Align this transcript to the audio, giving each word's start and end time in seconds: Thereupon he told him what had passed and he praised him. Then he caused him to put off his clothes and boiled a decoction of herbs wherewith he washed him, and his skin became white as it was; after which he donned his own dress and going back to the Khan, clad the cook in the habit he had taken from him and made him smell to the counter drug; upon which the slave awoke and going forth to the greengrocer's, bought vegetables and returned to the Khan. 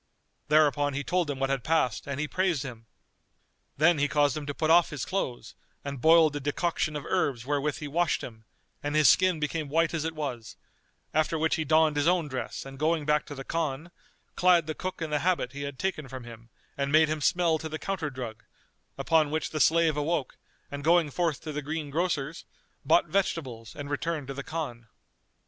Thereupon 0.47 0.95
he 0.95 1.03
told 1.03 1.29
him 1.29 1.37
what 1.37 1.51
had 1.51 1.63
passed 1.63 2.07
and 2.07 2.19
he 2.19 2.27
praised 2.27 2.63
him. 2.63 2.87
Then 3.77 3.99
he 3.99 4.07
caused 4.07 4.35
him 4.35 4.47
to 4.47 4.53
put 4.55 4.71
off 4.71 4.89
his 4.89 5.05
clothes 5.05 5.53
and 5.85 6.01
boiled 6.01 6.35
a 6.35 6.39
decoction 6.39 6.95
of 6.95 7.05
herbs 7.05 7.45
wherewith 7.45 7.75
he 7.77 7.87
washed 7.87 8.23
him, 8.23 8.45
and 8.81 8.95
his 8.95 9.07
skin 9.09 9.39
became 9.39 9.69
white 9.69 9.93
as 9.93 10.03
it 10.03 10.15
was; 10.15 10.55
after 11.13 11.37
which 11.37 11.53
he 11.53 11.63
donned 11.63 11.97
his 11.97 12.07
own 12.07 12.27
dress 12.27 12.65
and 12.65 12.79
going 12.79 13.05
back 13.05 13.27
to 13.27 13.35
the 13.35 13.43
Khan, 13.43 13.91
clad 14.35 14.65
the 14.65 14.73
cook 14.73 15.03
in 15.03 15.11
the 15.11 15.19
habit 15.19 15.51
he 15.51 15.61
had 15.61 15.77
taken 15.77 16.07
from 16.07 16.23
him 16.23 16.49
and 16.75 16.91
made 16.91 17.07
him 17.07 17.21
smell 17.21 17.59
to 17.59 17.69
the 17.69 17.77
counter 17.77 18.09
drug; 18.09 18.43
upon 18.97 19.29
which 19.29 19.51
the 19.51 19.59
slave 19.59 19.95
awoke 19.95 20.35
and 20.71 20.83
going 20.83 21.11
forth 21.11 21.41
to 21.41 21.51
the 21.51 21.61
greengrocer's, 21.61 22.43
bought 22.83 23.05
vegetables 23.05 23.75
and 23.75 23.91
returned 23.91 24.27
to 24.29 24.33
the 24.33 24.41
Khan. 24.41 24.87